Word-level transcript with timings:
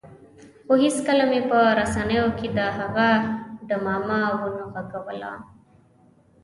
خو 0.65 0.73
هېڅکله 0.83 1.23
مې 1.31 1.41
په 1.49 1.59
رسنیو 1.79 2.25
کې 2.37 2.47
د 2.57 2.59
هغه 2.77 3.09
ډمامه 3.67 4.21
ونه 4.41 4.63
غږوله. 4.73 5.33